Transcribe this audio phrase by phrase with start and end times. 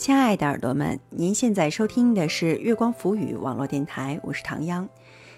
[0.00, 4.88] 亲爱的耳朵们，您现在收听的是月光浮语网络电台，我是唐央。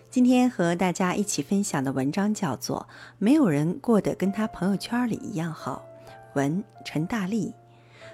[0.08, 2.87] 今天和大家一起分享的文章叫做
[3.19, 5.85] 《没有人过得跟他朋友圈里一样好》，
[6.35, 7.53] 文陈大力。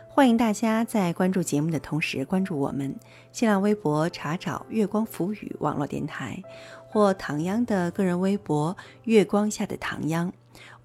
[0.09, 2.97] 欢迎大家在关注节目的同时关注我们
[3.31, 6.43] 新浪微博，查找“月光浮语网络电台”
[6.89, 8.75] 或唐央的个人微博
[9.05, 10.33] “月光下的唐央”，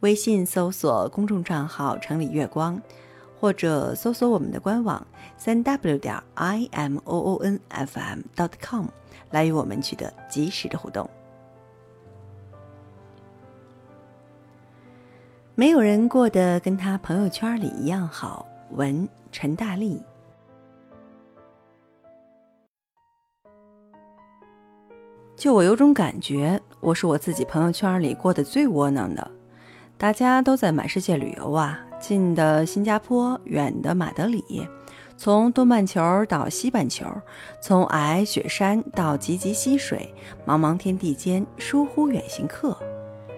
[0.01, 2.81] 微信搜索公众账号“城里月光”。
[3.43, 8.85] 或者搜索我们的官网三 w 点 i m o o n f m dot com
[9.31, 11.09] 来与我们取得及时的互动。
[15.55, 18.47] 没有人过得跟他朋友圈里一样好。
[18.71, 20.01] 文陈大力，
[25.35, 29.31] 就我有种感觉，我是我自己朋友圈里过得最窝囊的。
[29.97, 31.85] 大家都在满世界旅游啊。
[32.03, 34.67] 近的新加坡，远的马德里，
[35.15, 37.05] 从东半球到西半球，
[37.61, 40.13] 从皑皑雪山到急急溪水，
[40.45, 42.77] 茫茫天地间疏忽远行客。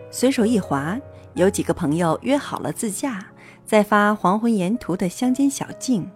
[0.09, 0.99] 随手一划，
[1.35, 3.23] 有几个朋友约好了自驾，
[3.63, 6.09] 在发黄昏沿途的乡间小径。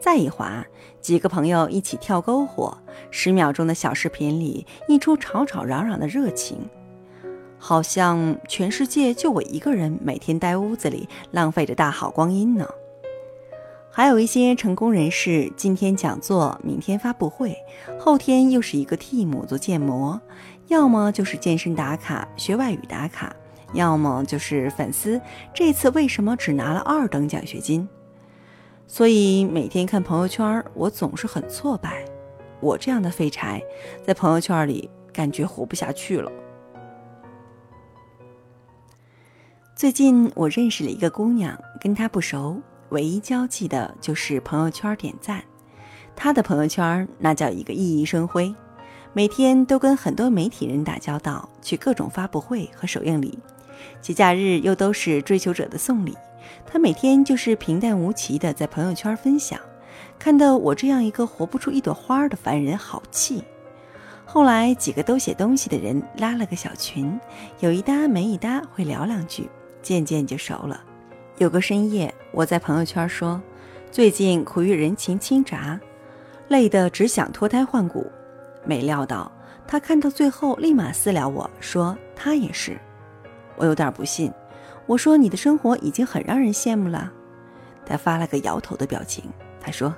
[0.00, 0.66] 再一划，
[1.00, 2.76] 几个朋友一起跳篝火，
[3.12, 6.58] 十秒钟的小视频里溢出吵吵嚷嚷的热情。
[7.66, 12.68] 好像全世界就我一个人每天待屋子里，浪费着大好光阴呢。
[13.90, 17.56] 还有一些成功人士，今天讲座，明天发布会，
[17.98, 20.20] 后天又是一个 team 做建模，
[20.66, 23.34] 要么就是健身打卡、学外语打卡，
[23.72, 25.18] 要么就是粉丝
[25.54, 27.88] 这次为什么只拿了二等奖学金。
[28.86, 32.04] 所以每天看朋友圈，我总是很挫败。
[32.60, 33.62] 我这样的废柴，
[34.06, 36.30] 在朋友圈里感觉活不下去了。
[39.76, 45.42] 最近我认识了一个姑娘，跟她不熟，唯一交际的就是朋友圈点赞。
[46.14, 48.54] 她的朋友圈那叫一个熠熠生辉，
[49.12, 53.36] 每天都跟很多媒体人打交道，去各种发布会和首映礼，
[54.00, 56.16] 节假日又都是追求者的送礼。
[56.64, 59.58] 她每天就是平淡无奇的在朋友圈分享，
[60.20, 63.42] 看得我这样一个活不出一朵花的凡人好气。
[64.24, 67.18] 后来几个都写东西的人拉了个小群，
[67.58, 69.50] 有一搭没一搭会聊两句。
[69.84, 70.82] 渐渐就熟了。
[71.38, 73.40] 有个深夜，我在朋友圈说，
[73.92, 75.78] 最近苦于人情清杂，
[76.48, 78.10] 累得只想脱胎换骨。
[78.64, 79.30] 没料到
[79.66, 82.78] 他看到最后，立马私聊我说他也是。
[83.56, 84.32] 我有点不信，
[84.86, 87.12] 我说你的生活已经很让人羡慕了。
[87.84, 89.24] 他发了个摇头的表情。
[89.60, 89.94] 他说：“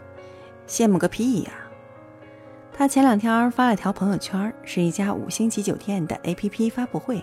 [0.69, 1.53] 羡慕个屁呀！”
[2.73, 7.23] 他前两天发了条朋友圈，是一家五星级酒店的 APP 发布会，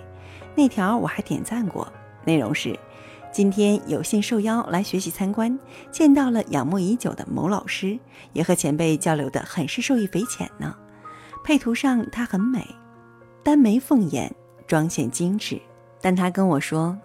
[0.55, 1.87] 那条我还点赞过。
[2.25, 2.77] 内容是：
[3.31, 5.57] 今天有幸受邀来学习参观，
[5.91, 7.97] 见到了仰慕已久的某老师，
[8.31, 10.75] 也和前辈交流的很是受益匪浅呢。
[11.43, 12.65] 配图上她很美，
[13.43, 14.33] 丹眉凤眼，
[14.67, 15.59] 妆线精致。
[16.01, 16.97] 但她跟我说，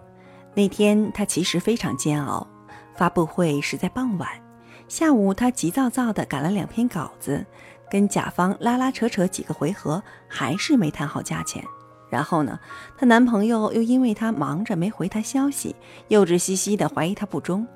[0.53, 2.47] 那天她其实非常煎熬。
[2.95, 4.29] 发布会是在傍晚，
[4.87, 7.45] 下午她急躁躁地赶了两篇稿子，
[7.89, 11.63] 跟甲方拉拉扯扯几个回合，还是没谈好价钱。
[12.09, 12.59] 然后呢，
[12.97, 15.75] 她男朋友又因为她忙着没回她消息，
[16.07, 17.67] 幼稚兮兮的怀疑她不忠，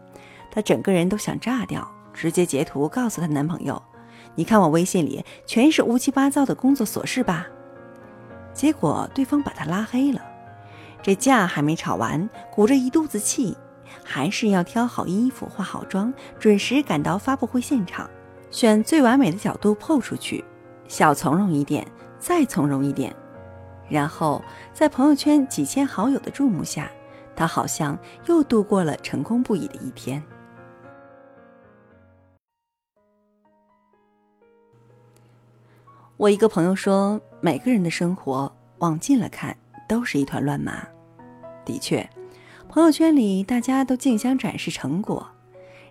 [0.51, 3.81] 她整个人都想炸掉，直接截图告诉她男朋友
[4.35, 7.47] ：“你看我微信里全是乌七八糟的工作琐事吧？”
[8.53, 10.21] 结果对方把她拉黑了。
[11.01, 13.57] 这架还没吵完，鼓着一肚子气，
[14.03, 18.09] 还是要挑好衣服、化好妆，准时赶到发布会现场，
[18.49, 20.45] 选最完美的角度 PO 出去，
[20.87, 21.85] 小从容一点，
[22.19, 23.13] 再从容一点。
[23.89, 26.89] 然后，在朋友圈几千好友的注目下，
[27.35, 30.21] 他好像又度过了成功不已的一天。
[36.17, 39.55] 我一个朋友说，每个人的生活往近了看
[39.89, 40.87] 都是一团乱麻。
[41.65, 42.07] 的确，
[42.69, 45.27] 朋友圈里大家都竞相展示成果，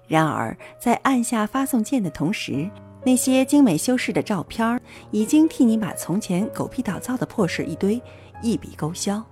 [0.06, 2.70] 然而在按下发送键的同时，
[3.04, 8.00] 那些精美修饰的照片儿已经替你把从前狗屁倒灶的破事一堆
[8.42, 9.22] 一笔勾销。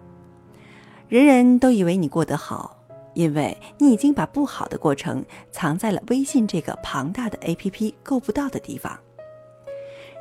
[1.09, 2.77] 人人都以为你过得好，
[3.15, 8.99] 因为你已经把不好的过程藏在了微信这个庞大的 APP 够不到的地方。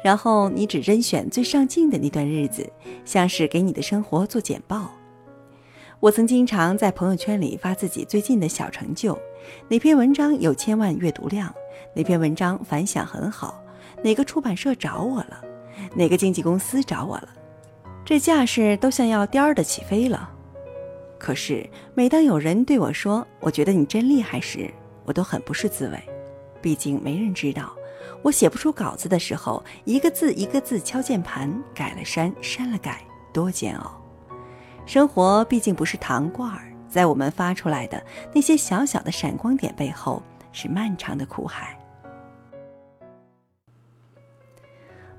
[0.04, 2.72] 然后你只甄选最上镜的那段日子，
[3.04, 4.92] 像是给你的生活做简报。
[6.00, 9.20] 我曾经常在朋友圈里发自己最近的小成就，
[9.68, 11.54] 哪篇文章有千万阅读量。
[11.94, 13.64] 哪篇文章反响很好？
[14.04, 15.42] 哪个出版社找我了？
[15.96, 17.30] 哪个经纪公司找我了？
[18.06, 20.30] 这架势都像要颠儿的起飞了。
[21.18, 24.74] 可是每当有人对我说“我觉得你真厉害”时，
[25.04, 26.00] 我都很不是滋味。
[26.62, 27.74] 毕竟没人知道
[28.22, 33.02] 我写不出稿子的时候，一个字一个字敲键盘，改了删，删了改，
[33.34, 34.02] 多煎熬。
[34.86, 38.02] 生活毕竟不是糖罐儿，在我们发出来的
[38.34, 41.78] 那些小小的闪光点背后，是漫长的苦海。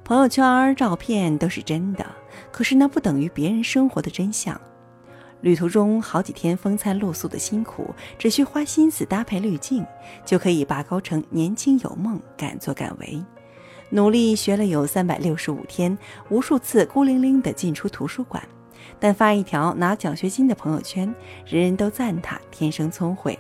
[0.05, 2.05] 朋友圈照片都是真的，
[2.51, 4.61] 可是那不等于别人生活的真相。
[5.41, 9.87] 旅途中好几天风餐露宿的辛苦，只需花心思搭配滤镜，
[10.25, 13.25] 就可以拔高成年轻有梦、敢作敢为。
[13.89, 15.97] 努力学了有三百六十五天，
[16.29, 18.43] 无数次孤零零地进出图书馆，
[18.99, 21.15] 但发一条拿奖学金的朋友圈，
[21.47, 23.39] 人人都赞他天生聪慧。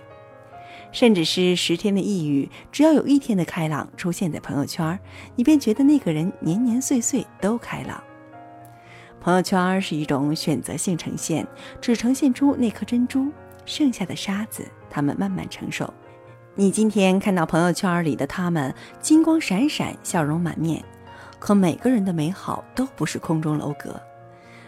[0.92, 4.98] 甚至是十天的抑郁，只要有一天的开朗出现在朋友圈，
[5.36, 8.02] 你便觉得那个人年年岁岁都开朗。
[9.20, 11.46] 朋友圈是一种选择性呈现，
[11.80, 13.30] 只呈现出那颗珍珠，
[13.66, 15.92] 剩下的沙子他们慢慢承受。
[16.54, 20.82] 你今天看到朋友圈里的他们金光闪闪、笑容满面，
[21.38, 24.00] 可每个人的美好都不是空中楼阁，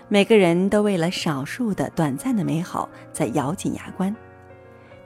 [0.08, 4.14] 每个人都为了少数的短暂的美好在咬紧牙关。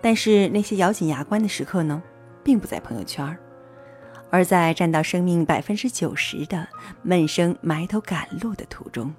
[0.06, 2.00] 但是那些咬紧牙关的时刻呢，
[2.44, 3.36] 并不在朋友圈，
[4.30, 6.68] 而在占到生命百分之九十的
[7.02, 9.12] 闷声埋头赶路的途中。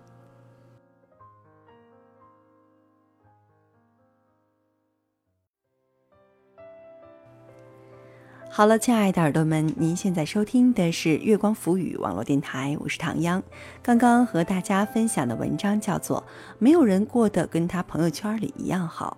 [8.50, 13.44] 好了，亲爱的耳朵们，您现在收听的是月光浮语网络电台，我是唐央。
[13.84, 16.22] 刚刚和大家分享的文章叫做
[16.60, 19.18] 《没有人过得跟他朋友圈里一样好》，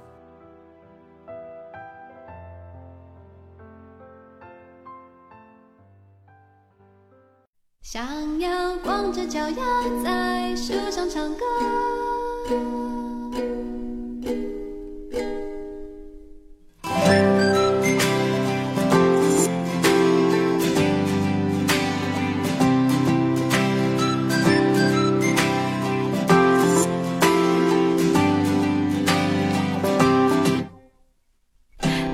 [7.91, 13.00] 想要光着脚丫在树上唱歌。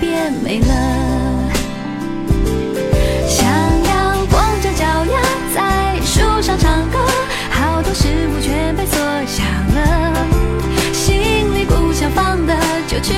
[0.00, 0.74] 变美了，
[3.26, 5.20] 想要光着脚丫
[5.54, 6.98] 在树上唱歌，
[7.50, 9.42] 好多事物全被缩小
[9.74, 10.26] 了，
[10.92, 12.54] 心里不想放的
[12.86, 13.14] 就去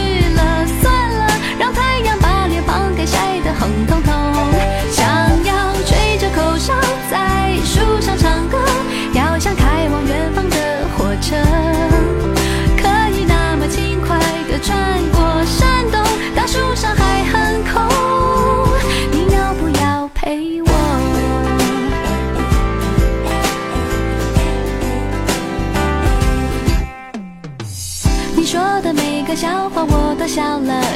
[30.29, 30.88] 笑了，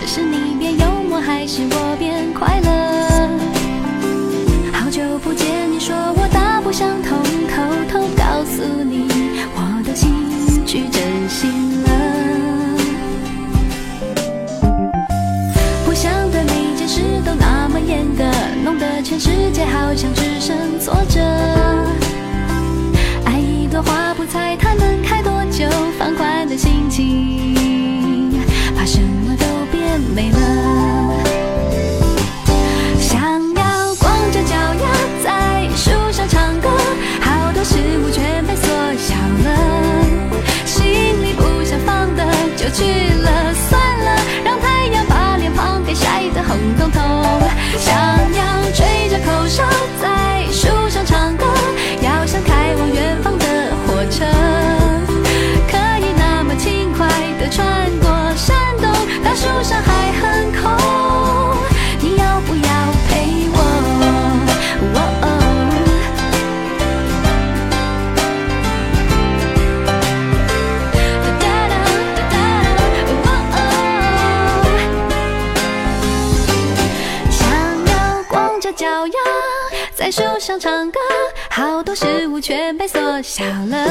[80.13, 81.01] 树上唱歌，
[81.49, 83.89] 好多事物全被缩小了。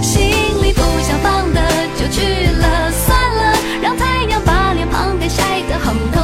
[0.00, 0.30] 心
[0.62, 1.60] 里不想放的
[1.98, 6.17] 就去了，算了，让太阳把脸庞给晒得红的